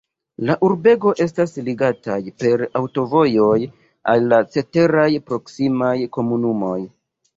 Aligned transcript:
La 0.49 0.53
urbego 0.67 1.11
estas 1.25 1.51
ligataj 1.67 2.17
per 2.43 2.63
aŭtovojoj 2.81 3.59
al 4.15 4.27
la 4.33 4.41
ceteraj 4.57 5.07
proksimaj 5.29 5.97
komunumoj. 6.19 6.79